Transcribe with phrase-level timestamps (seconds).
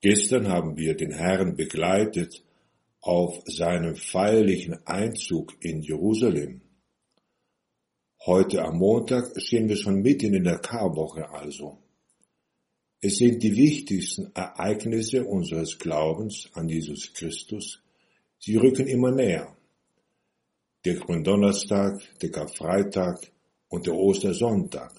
[0.00, 2.42] Gestern haben wir den Herrn begleitet
[3.00, 6.60] auf seinem feierlichen Einzug in Jerusalem.
[8.26, 11.78] Heute am Montag stehen wir schon mitten in der Karwoche also.
[13.00, 17.80] Es sind die wichtigsten Ereignisse unseres Glaubens an Jesus Christus.
[18.38, 19.56] Sie rücken immer näher.
[20.84, 23.30] Der Gründonnerstag, der Karfreitag
[23.68, 24.92] und der Ostersonntag.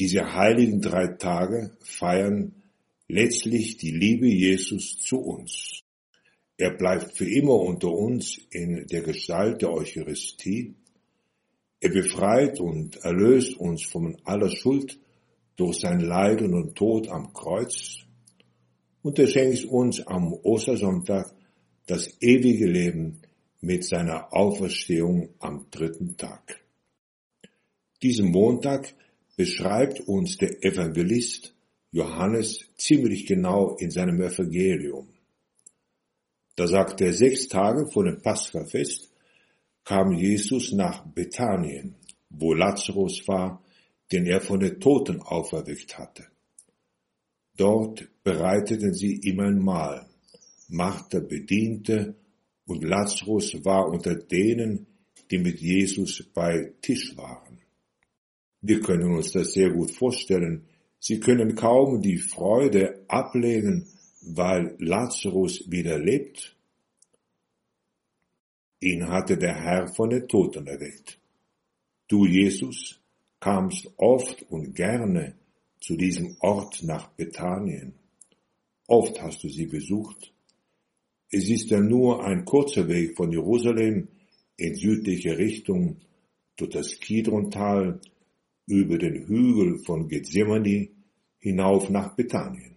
[0.00, 2.63] Diese heiligen drei Tage feiern
[3.08, 5.82] letztlich die Liebe Jesus zu uns.
[6.56, 10.74] Er bleibt für immer unter uns in der Gestalt der Eucharistie.
[11.80, 14.98] Er befreit und erlöst uns von aller Schuld
[15.56, 17.98] durch sein Leiden und Tod am Kreuz.
[19.02, 21.34] Und er schenkt uns am Ostersonntag
[21.86, 23.20] das ewige Leben
[23.60, 26.64] mit seiner Auferstehung am dritten Tag.
[28.02, 28.94] Diesen Montag
[29.36, 31.53] beschreibt uns der Evangelist
[31.94, 35.06] Johannes ziemlich genau in seinem Evangelium.
[36.56, 39.12] Da sagt er, sechs Tage vor dem Paschafest
[39.84, 41.94] kam Jesus nach Bethanien,
[42.30, 43.62] wo Lazarus war,
[44.10, 46.26] den er von den Toten auferweckt hatte.
[47.56, 50.08] Dort bereiteten sie ihm ein Mahl.
[50.66, 52.16] Martha bediente
[52.66, 54.88] und Lazarus war unter denen,
[55.30, 57.60] die mit Jesus bei Tisch waren.
[58.62, 60.66] Wir können uns das sehr gut vorstellen,
[61.06, 63.86] Sie können kaum die Freude ablehnen,
[64.22, 66.56] weil Lazarus wieder lebt.
[68.80, 71.20] Ihn hatte der Herr von den Toten erweckt.
[72.08, 73.02] Du, Jesus,
[73.38, 75.34] kamst oft und gerne
[75.78, 77.92] zu diesem Ort nach Bethanien.
[78.86, 80.32] Oft hast du sie besucht.
[81.30, 84.08] Es ist ja nur ein kurzer Weg von Jerusalem
[84.56, 85.98] in südliche Richtung
[86.56, 88.00] durch das Kidrontal
[88.66, 90.93] über den Hügel von Gethsemane
[91.44, 92.76] hinauf nach Bethanien.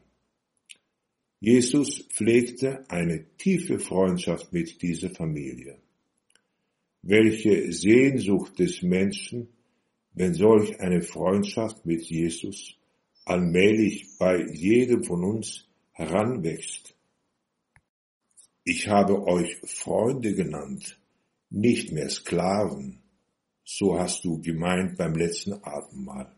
[1.40, 5.80] Jesus pflegte eine tiefe Freundschaft mit dieser Familie.
[7.02, 9.48] Welche Sehnsucht des Menschen,
[10.14, 12.76] wenn solch eine Freundschaft mit Jesus
[13.24, 16.94] allmählich bei jedem von uns heranwächst.
[18.66, 21.00] Ich habe euch Freunde genannt,
[21.50, 23.02] nicht mehr Sklaven,
[23.64, 26.37] so hast du gemeint beim letzten Abendmahl.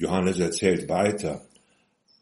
[0.00, 1.46] Johannes erzählt weiter,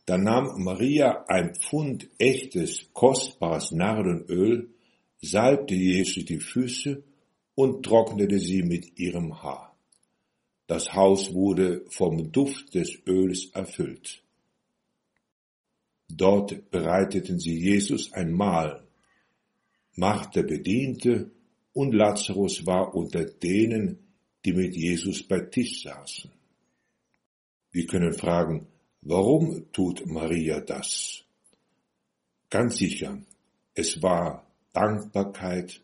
[0.05, 4.71] da nahm Maria ein Pfund echtes, kostbares Narrenöl,
[5.22, 7.05] salbte Jesus die Füße
[7.55, 9.77] und trocknete sie mit ihrem Haar.
[10.67, 14.25] Das Haus wurde vom Duft des Öls erfüllt.
[16.09, 18.88] Dort bereiteten sie Jesus ein Mahl.
[19.94, 21.31] Martha bediente
[21.72, 24.00] und Lazarus war unter denen,
[24.44, 26.38] die mit Jesus bei Tisch saßen.
[27.71, 28.67] Wir können fragen,
[29.03, 31.23] warum tut Maria das?
[32.51, 33.19] Ganz sicher,
[33.75, 35.81] es war Dankbarkeit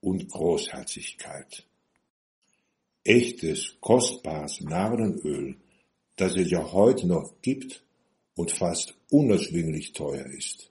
[0.00, 1.66] und Großherzigkeit.
[3.04, 5.56] Echtes, kostbares Narrenöl,
[6.16, 7.84] das es ja heute noch gibt
[8.34, 10.70] und fast unerschwinglich teuer ist.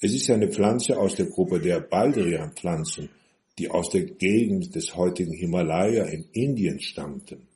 [0.00, 3.08] Es ist eine Pflanze aus der Gruppe der Baldrian-Pflanzen,
[3.58, 7.48] die aus der Gegend des heutigen Himalaya in Indien stammten.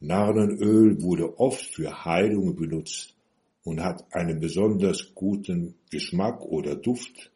[0.00, 3.16] Narrenöl wurde oft für Heilungen benutzt
[3.64, 7.32] und hat einen besonders guten Geschmack oder Duft.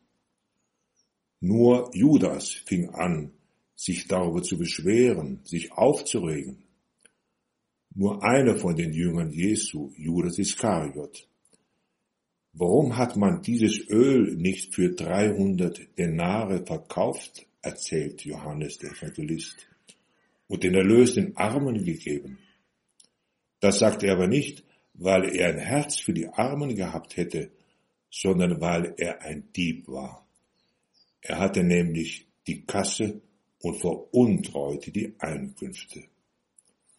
[1.40, 3.32] Nur Judas fing an,
[3.74, 6.58] sich darüber zu beschweren, sich aufzuregen.
[7.94, 11.26] Nur einer von den Jüngern Jesu, Judas Iskariot.
[12.52, 19.66] Warum hat man dieses Öl nicht für 300 Denare verkauft, erzählt Johannes der Evangelist,
[20.46, 22.38] und den Erlös den Armen gegeben?
[23.60, 24.64] Das sagt er aber nicht,
[24.94, 27.50] weil er ein Herz für die Armen gehabt hätte,
[28.10, 30.26] sondern weil er ein Dieb war.
[31.20, 33.20] Er hatte nämlich die Kasse
[33.62, 36.04] und veruntreute die Einkünfte.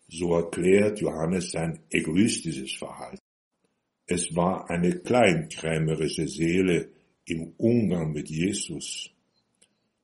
[0.07, 3.21] So erklärt Johannes sein egoistisches Verhalten.
[4.05, 6.89] Es war eine kleinkrämerische Seele
[7.25, 9.09] im Umgang mit Jesus.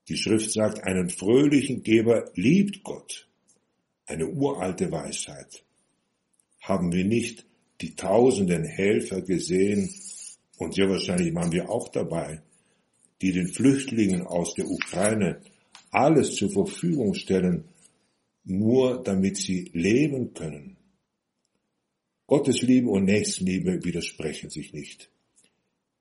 [0.07, 3.27] Die Schrift sagt, einen fröhlichen Geber liebt Gott.
[4.05, 5.66] Eine uralte Weisheit
[6.67, 7.45] haben wir nicht
[7.81, 9.89] die tausenden Helfer gesehen,
[10.57, 12.41] und sehr wahrscheinlich waren wir auch dabei,
[13.21, 15.41] die den Flüchtlingen aus der Ukraine
[15.91, 17.65] alles zur Verfügung stellen,
[18.43, 20.77] nur damit sie leben können.
[22.25, 25.09] Gottes Liebe und Nächstenliebe widersprechen sich nicht.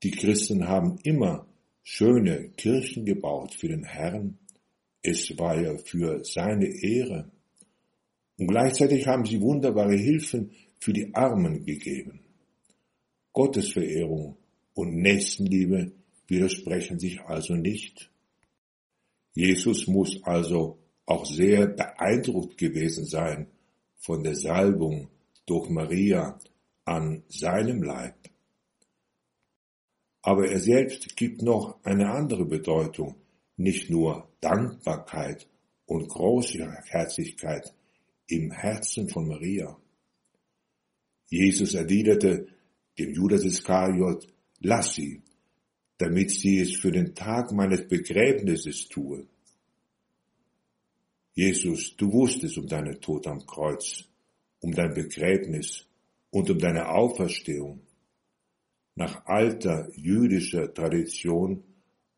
[0.02, 1.46] Die Christen haben immer
[1.82, 4.38] schöne Kirchen gebaut für den Herrn.
[5.02, 7.30] Es war ja für seine Ehre.
[8.38, 12.20] Und gleichzeitig haben sie wunderbare Hilfen für die Armen gegeben.
[13.32, 14.36] Gottesverehrung
[14.74, 15.92] und Nächstenliebe
[16.26, 18.10] widersprechen sich also nicht.
[19.34, 23.48] Jesus muss also auch sehr beeindruckt gewesen sein
[23.96, 25.08] von der Salbung
[25.46, 26.38] durch Maria
[26.84, 28.16] an seinem Leib.
[30.22, 33.14] Aber er selbst gibt noch eine andere Bedeutung,
[33.56, 35.48] nicht nur Dankbarkeit
[35.86, 37.72] und Großherzigkeit
[38.28, 39.76] im Herzen von Maria.
[41.28, 42.46] Jesus erwiderte
[42.98, 44.26] dem Judas Iskariot,
[44.60, 45.22] lass sie,
[45.98, 49.26] damit sie es für den Tag meines Begräbnisses tue.
[51.34, 54.04] Jesus, du wusstest um deinen Tod am Kreuz,
[54.60, 55.86] um dein Begräbnis
[56.30, 57.80] und um deine Auferstehung.
[58.94, 61.62] Nach alter jüdischer Tradition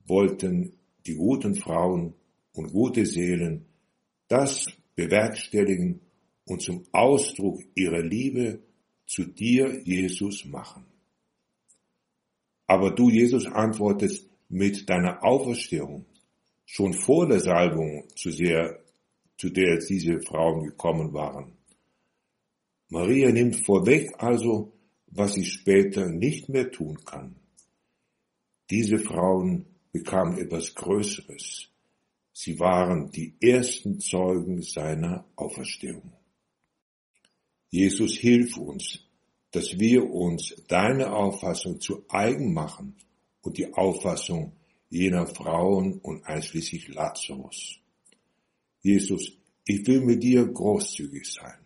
[0.06, 2.14] wollten die guten Frauen
[2.52, 3.66] und gute Seelen
[4.28, 4.66] das
[4.98, 6.00] bewerkstelligen
[6.44, 8.64] und zum Ausdruck ihrer Liebe
[9.06, 10.86] zu dir, Jesus, machen.
[12.66, 16.04] Aber du, Jesus, antwortest mit deiner Auferstehung
[16.66, 18.80] schon vor der Salbung, zu der,
[19.36, 21.52] zu der diese Frauen gekommen waren.
[22.88, 24.72] Maria nimmt vorweg also,
[25.06, 27.36] was sie später nicht mehr tun kann.
[28.68, 31.70] Diese Frauen bekamen etwas Größeres.
[32.40, 36.12] Sie waren die ersten Zeugen seiner Auferstehung.
[37.68, 39.00] Jesus, hilf uns,
[39.50, 42.94] dass wir uns deine Auffassung zu eigen machen
[43.42, 44.52] und die Auffassung
[44.88, 47.80] jener Frauen und einschließlich Lazarus.
[48.82, 49.32] Jesus,
[49.66, 51.58] ich will mit dir großzügig sein.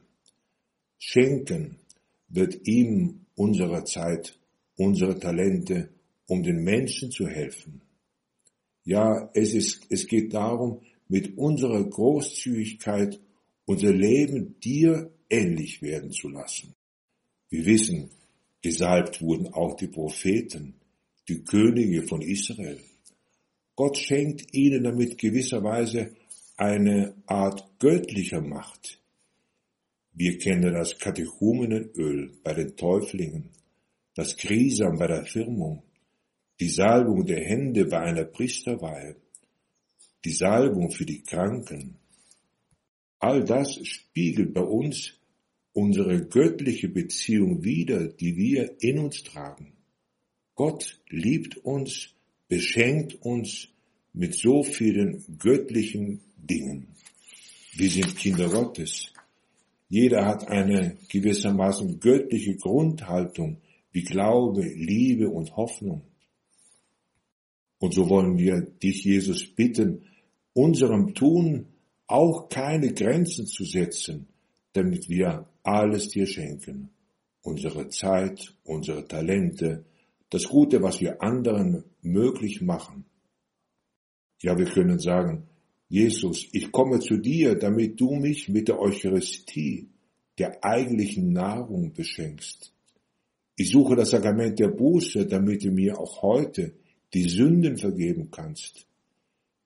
[0.99, 1.81] Schenken
[2.29, 4.41] wird ihm unserer Zeit,
[4.77, 5.91] unsere Talente,
[6.29, 7.83] um den Menschen zu helfen.
[8.85, 13.21] Ja, es ist, es geht darum, mit unserer Großzügigkeit
[13.65, 16.75] unser Leben dir ähnlich werden zu lassen.
[17.49, 18.11] Wir wissen,
[18.61, 20.75] gesalbt wurden auch die Propheten,
[21.29, 22.81] die Könige von Israel.
[23.77, 26.15] Gott schenkt ihnen damit gewisserweise
[26.57, 29.01] eine Art göttlicher Macht.
[30.13, 33.51] Wir kennen das Katechumenenöl bei den Täuflingen,
[34.15, 35.83] das Krisam bei der Firmung,
[36.61, 39.17] die Salbung der Hände bei einer Priesterweihe,
[40.25, 41.99] die Salbung für die Kranken.
[43.19, 45.15] All das spiegelt bei uns
[45.73, 49.73] unsere göttliche Beziehung wider, die wir in uns tragen.
[50.55, 52.11] Gott liebt uns,
[52.49, 53.69] beschenkt uns
[54.13, 56.89] mit so vielen göttlichen Dingen.
[57.75, 59.13] Wir sind Kinder Gottes.
[59.89, 63.59] Jeder hat eine gewissermaßen göttliche Grundhaltung
[63.93, 66.03] wie Glaube, Liebe und Hoffnung.
[67.83, 70.05] Und so wollen wir dich, Jesus, bitten,
[70.53, 71.67] unserem Tun
[72.07, 74.29] auch keine Grenzen zu setzen,
[74.73, 76.91] damit wir alles dir schenken.
[77.43, 79.85] Unsere Zeit, unsere Talente,
[80.31, 83.05] das Gute, was wir anderen möglich machen.
[84.41, 85.49] Ja, wir können sagen,
[85.89, 89.89] Jesus, ich komme zu dir, damit du mich mit der Eucharistie,
[90.39, 92.73] der eigentlichen Nahrung beschenkst.
[93.57, 96.75] Ich suche das Sakrament der Buße, damit du mir auch heute
[97.15, 98.87] die Sünden vergeben kannst.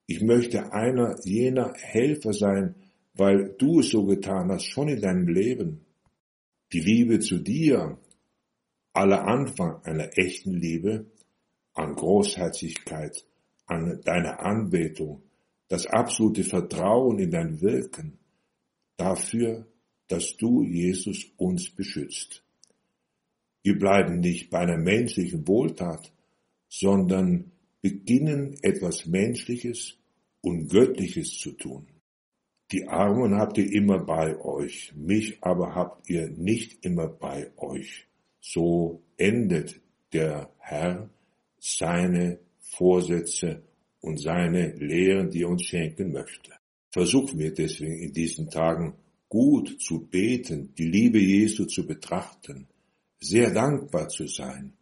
[0.06, 2.74] Ich möchte einer jener Helfer sein,
[3.14, 5.84] weil du es so getan hast, schon in deinem Leben.
[6.72, 7.98] Die Liebe zu dir,
[8.92, 11.06] aller Anfang einer echten Liebe,
[11.74, 13.24] an Großherzigkeit,
[13.66, 15.22] an deiner Anbetung,
[15.68, 18.18] das absolute Vertrauen in dein Wirken,
[18.96, 19.66] dafür,
[20.08, 22.44] dass du, Jesus, uns beschützt.
[23.62, 26.12] Wir bleiben nicht bei einer menschlichen Wohltat,
[26.68, 29.96] sondern beginnen etwas Menschliches
[30.40, 31.86] und Göttliches zu tun.
[32.72, 38.06] Die Armen habt ihr immer bei euch, mich aber habt ihr nicht immer bei euch.
[38.40, 39.80] So endet
[40.12, 41.08] der Herr
[41.58, 43.62] seine Vorsätze
[44.00, 46.52] und seine Lehren, die er uns schenken möchte.
[46.90, 48.94] Versuchen wir deswegen in diesen Tagen
[49.28, 52.68] gut zu beten, die Liebe Jesu zu betrachten,
[53.20, 54.72] sehr dankbar zu sein.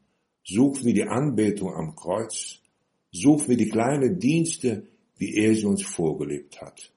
[0.44, 2.60] Suchen wir die Anbetung am Kreuz,
[3.10, 4.86] suchen wir die kleinen Dienste,
[5.16, 6.92] wie er sie uns vorgelebt hat.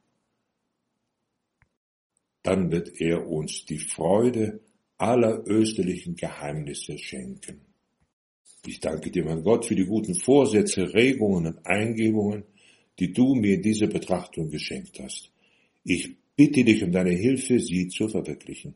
[2.44, 4.60] Dann wird er uns die Freude
[4.98, 7.62] aller österlichen Geheimnisse schenken.
[8.66, 12.44] Ich danke dir, mein Gott, für die guten Vorsätze, Regungen und Eingebungen,
[13.00, 15.32] die du mir in dieser Betrachtung geschenkt hast.
[15.84, 18.76] Ich bitte dich um deine Hilfe, sie zu verwirklichen.